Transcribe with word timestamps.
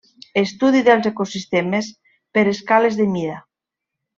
Estudi 0.41 0.79
dels 0.87 1.09
ecosistemes 1.09 1.91
per 2.39 2.47
escales 2.55 3.01
de 3.03 3.07
mida. 3.15 3.37